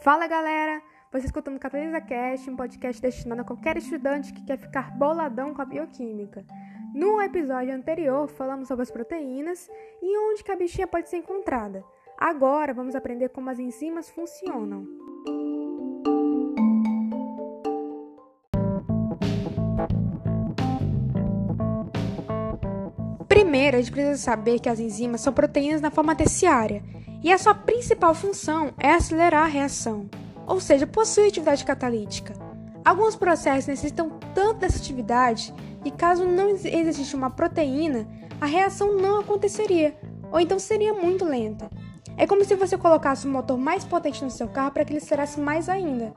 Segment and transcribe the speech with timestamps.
[0.00, 0.80] Fala galera!
[1.10, 5.60] Você escutando Catalisa Cast, um podcast destinado a qualquer estudante que quer ficar boladão com
[5.60, 6.44] a bioquímica.
[6.94, 9.68] No episódio anterior, falamos sobre as proteínas
[10.00, 11.84] e onde que a bichinha pode ser encontrada.
[12.16, 14.86] Agora vamos aprender como as enzimas funcionam.
[23.26, 26.84] Primeiro, a gente precisa saber que as enzimas são proteínas na forma terciária
[27.22, 30.08] e a sua principal função é acelerar a reação,
[30.46, 32.34] ou seja, possui atividade catalítica.
[32.84, 38.06] Alguns processos necessitam tanto dessa atividade que, caso não existisse uma proteína,
[38.40, 39.96] a reação não aconteceria,
[40.30, 41.70] ou então seria muito lenta.
[42.16, 44.98] É como se você colocasse um motor mais potente no seu carro para que ele
[44.98, 46.12] acelerasse mais ainda.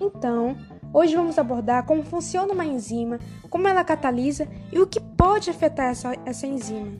[0.00, 0.56] Então,
[0.92, 5.86] hoje vamos abordar como funciona uma enzima, como ela catalisa e o que pode afetar
[5.86, 6.92] essa, essa enzima.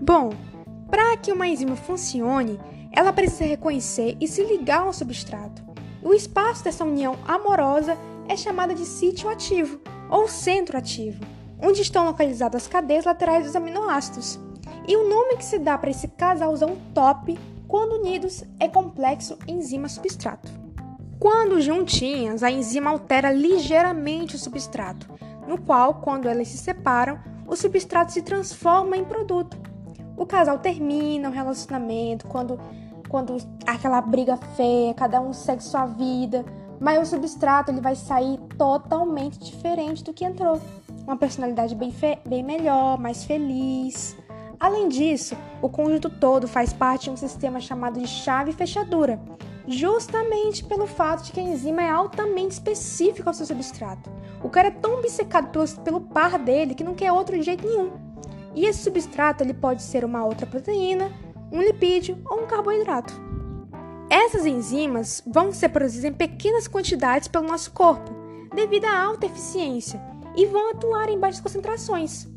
[0.00, 0.30] Bom,
[0.92, 2.60] para que uma enzima funcione,
[2.92, 5.62] ela precisa reconhecer e se ligar ao substrato.
[6.02, 7.96] O espaço dessa união amorosa
[8.28, 11.24] é chamado de sítio ativo ou centro ativo,
[11.58, 14.38] onde estão localizadas as cadeias laterais dos aminoácidos.
[14.86, 20.52] E o nome que se dá para esse casalzão top, quando unidos, é complexo enzima-substrato.
[21.18, 25.08] Quando juntinhas, a enzima altera ligeiramente o substrato,
[25.48, 29.71] no qual, quando elas se separam, o substrato se transforma em produto,
[30.16, 32.58] o casal termina o relacionamento, quando,
[33.08, 36.44] quando aquela briga feia, cada um segue sua vida,
[36.80, 40.60] mas o substrato ele vai sair totalmente diferente do que entrou.
[41.04, 41.94] Uma personalidade bem,
[42.26, 44.16] bem melhor, mais feliz.
[44.58, 49.20] Além disso, o conjunto todo faz parte de um sistema chamado de chave fechadura,
[49.66, 54.10] justamente pelo fato de que a enzima é altamente específica ao seu substrato.
[54.42, 55.48] O cara é tão obcecado
[55.84, 58.11] pelo, par dele que não quer outro de jeito nenhum.
[58.54, 61.10] E esse substrato ele pode ser uma outra proteína,
[61.50, 63.12] um lipídio ou um carboidrato.
[64.08, 68.10] Essas enzimas vão ser produzidas em pequenas quantidades pelo nosso corpo,
[68.54, 70.00] devido à alta eficiência,
[70.36, 72.28] e vão atuar em baixas concentrações.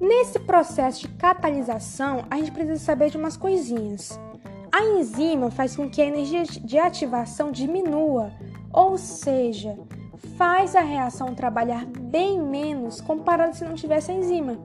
[0.00, 4.18] Nesse processo de catalisação, a gente precisa saber de umas coisinhas.
[4.72, 8.32] A enzima faz com que a energia de ativação diminua,
[8.72, 9.78] ou seja,
[10.38, 14.58] faz a reação trabalhar bem menos comparado se não tivesse a enzima.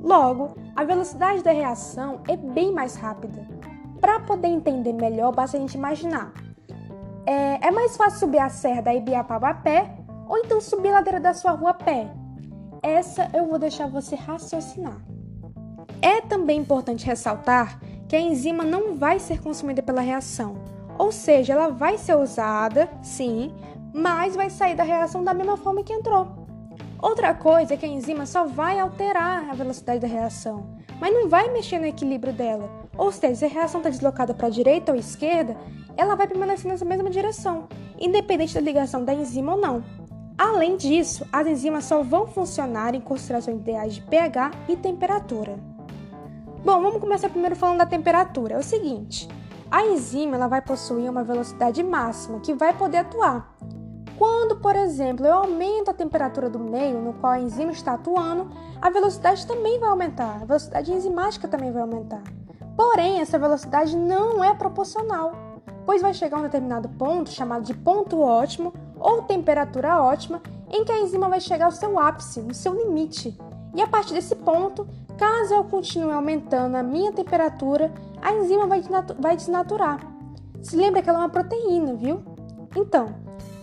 [0.00, 3.46] Logo, a velocidade da reação é bem mais rápida.
[4.00, 6.32] Para poder entender melhor, basta a gente imaginar.
[7.26, 9.96] É, é mais fácil subir a serra da Ibiapaba a pé
[10.28, 12.08] ou então subir a ladeira da sua rua a pé?
[12.82, 15.00] Essa eu vou deixar você raciocinar.
[16.00, 20.56] É também importante ressaltar que a enzima não vai ser consumida pela reação,
[20.98, 23.52] ou seja, ela vai ser usada, sim,
[23.92, 26.45] mas vai sair da reação da mesma forma que entrou.
[27.00, 30.66] Outra coisa é que a enzima só vai alterar a velocidade da reação,
[31.00, 32.70] mas não vai mexer no equilíbrio dela.
[32.96, 35.56] Ou seja, se a reação está deslocada para a direita ou esquerda,
[35.96, 37.68] ela vai permanecer nessa mesma direção,
[37.98, 39.84] independente da ligação da enzima ou não.
[40.38, 45.58] Além disso, as enzimas só vão funcionar em concentrações ideais de pH e temperatura.
[46.64, 48.54] Bom, vamos começar primeiro falando da temperatura.
[48.54, 49.28] É o seguinte:
[49.70, 53.54] a enzima ela vai possuir uma velocidade máxima que vai poder atuar.
[54.18, 58.50] Quando, por exemplo, eu aumento a temperatura do meio no qual a enzima está atuando,
[58.80, 62.22] a velocidade também vai aumentar, a velocidade enzimática também vai aumentar.
[62.74, 65.32] Porém, essa velocidade não é proporcional,
[65.84, 70.40] pois vai chegar um determinado ponto, chamado de ponto ótimo ou temperatura ótima,
[70.70, 73.38] em que a enzima vai chegar ao seu ápice, no seu limite.
[73.74, 74.88] E a partir desse ponto,
[75.18, 80.00] caso eu continue aumentando a minha temperatura, a enzima vai desnaturar.
[80.62, 82.22] Se lembra que ela é uma proteína, viu?
[82.74, 83.14] Então,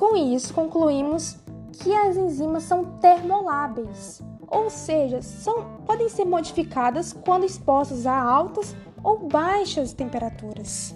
[0.03, 1.37] com isso, concluímos
[1.71, 8.75] que as enzimas são termoláveis, ou seja, são, podem ser modificadas quando expostas a altas
[9.01, 10.93] ou baixas temperaturas.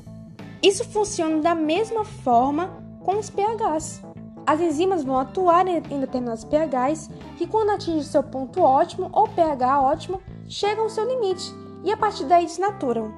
[0.61, 4.01] Isso funciona da mesma forma com os pHs.
[4.45, 9.83] As enzimas vão atuar em determinados pHs que, quando atingem seu ponto ótimo ou pH
[9.83, 11.49] ótimo, chegam ao seu limite
[11.81, 13.13] e a partir daí desnaturam.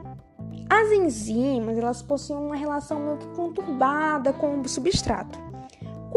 [0.69, 5.48] As enzimas elas possuem uma relação meio que conturbada com o substrato.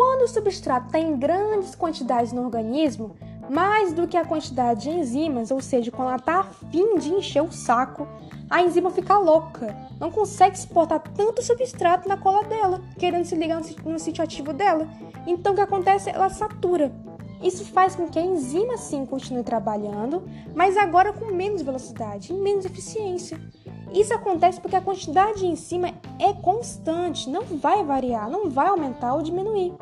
[0.05, 3.15] Quando o substrato está em grandes quantidades no organismo,
[3.49, 7.41] mais do que a quantidade de enzimas, ou seja, quando ela está afim de encher
[7.41, 8.09] o saco,
[8.51, 13.63] a enzima fica louca, não consegue suportar tanto substrato na cola dela, querendo se ligar
[13.85, 14.89] no sítio ativo dela.
[15.25, 16.11] Então o que acontece?
[16.11, 16.93] Ela satura.
[17.41, 22.37] Isso faz com que a enzima sim continue trabalhando, mas agora com menos velocidade e
[22.37, 23.41] menos eficiência.
[23.95, 29.15] Isso acontece porque a quantidade em cima é constante, não vai variar, não vai aumentar
[29.15, 29.73] ou diminuir.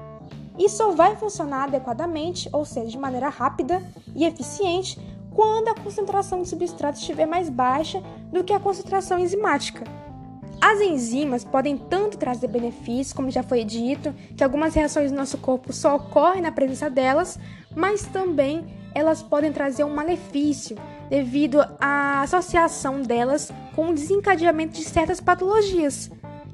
[0.60, 3.82] Isso só vai funcionar adequadamente, ou seja, de maneira rápida
[4.14, 5.00] e eficiente,
[5.34, 9.84] quando a concentração de substrato estiver mais baixa do que a concentração enzimática.
[10.60, 15.38] As enzimas podem tanto trazer benefícios, como já foi dito, que algumas reações do nosso
[15.38, 17.38] corpo só ocorrem na presença delas,
[17.74, 20.76] mas também elas podem trazer um malefício
[21.08, 26.10] devido à associação delas com o desencadeamento de certas patologias.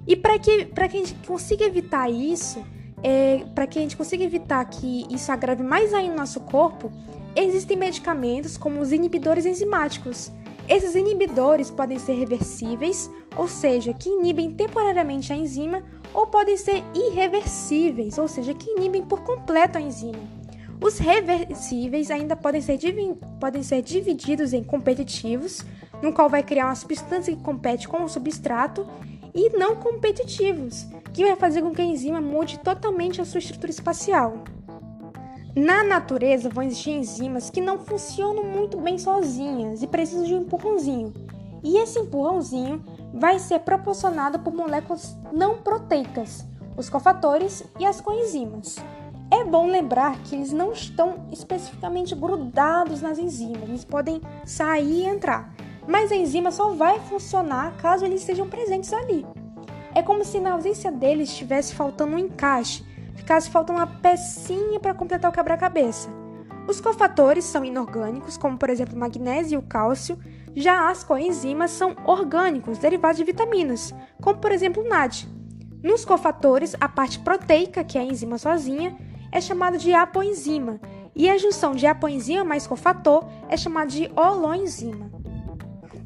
[0.06, 2.64] E para que, que a gente consiga evitar isso,
[3.02, 6.90] é, para que a gente consiga evitar que isso agrave mais ainda o nosso corpo,
[7.34, 10.32] existem medicamentos como os inibidores enzimáticos.
[10.68, 15.82] Esses inibidores podem ser reversíveis, ou seja, que inibem temporariamente a enzima,
[16.12, 20.18] ou podem ser irreversíveis, ou seja, que inibem por completo a enzima.
[20.80, 22.78] Os reversíveis ainda podem ser,
[23.38, 25.64] podem ser divididos em competitivos,
[26.02, 28.86] no qual vai criar uma substância que compete com o substrato,
[29.34, 30.86] e não competitivos,
[31.16, 34.34] que vai fazer com que a enzima mude totalmente a sua estrutura espacial.
[35.56, 40.42] Na natureza vão existir enzimas que não funcionam muito bem sozinhas e precisam de um
[40.42, 41.14] empurrãozinho.
[41.64, 42.84] E esse empurrãozinho
[43.14, 46.46] vai ser proporcionado por moléculas não proteicas,
[46.76, 48.76] os cofatores e as coenzimas.
[49.30, 55.06] É bom lembrar que eles não estão especificamente grudados nas enzimas, eles podem sair e
[55.06, 55.54] entrar,
[55.88, 59.24] mas a enzima só vai funcionar caso eles estejam presentes ali.
[59.96, 62.84] É como se na ausência deles estivesse faltando um encaixe,
[63.14, 66.10] ficasse faltando uma pecinha para completar o quebra-cabeça.
[66.68, 70.18] Os cofatores são inorgânicos, como por exemplo o magnésio e o cálcio,
[70.54, 75.26] já as coenzimas são orgânicos, derivados de vitaminas, como por exemplo o NAD.
[75.82, 78.94] Nos cofatores, a parte proteica, que é a enzima sozinha,
[79.32, 80.78] é chamada de apoenzima,
[81.14, 85.15] e a junção de apoenzima mais cofator é chamada de holoenzima.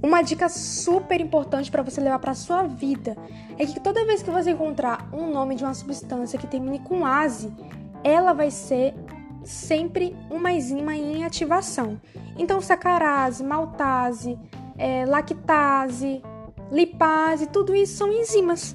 [0.02, 3.16] Uma dica super importante para você levar para sua vida
[3.58, 7.04] é que toda vez que você encontrar um nome de uma substância que termine com
[7.04, 7.52] ase,
[8.02, 8.94] ela vai ser
[9.44, 12.00] sempre uma enzima em ativação.
[12.38, 14.38] Então, sacarase, maltase,
[14.78, 16.22] é, lactase,
[16.70, 18.74] lipase, tudo isso são enzimas.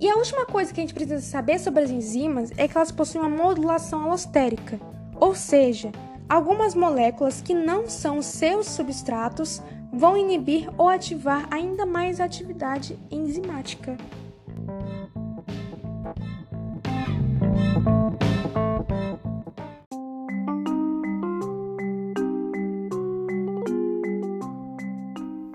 [0.00, 2.90] E a última coisa que a gente precisa saber sobre as enzimas é que elas
[2.90, 4.80] possuem uma modulação alostérica,
[5.14, 5.92] ou seja,
[6.28, 12.98] algumas moléculas que não são seus substratos vão inibir ou ativar ainda mais a atividade
[13.10, 13.96] enzimática.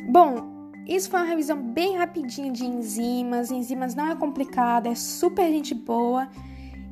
[0.09, 3.51] Bom, isso foi uma revisão bem rapidinha de enzimas.
[3.51, 6.29] Enzimas não é complicada, é super gente boa.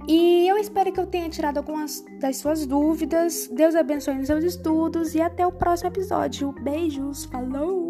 [0.07, 3.49] E eu espero que eu tenha tirado algumas das suas dúvidas.
[3.51, 6.53] Deus abençoe nos seus estudos e até o próximo episódio.
[6.61, 7.82] Beijos, falou!